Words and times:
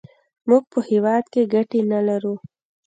موږ 0.49 0.63
په 0.71 0.79
هېواد 0.89 1.23
کې 1.33 1.41
ګټې 1.53 1.79
نه 1.91 1.99
لرو. 2.07 2.35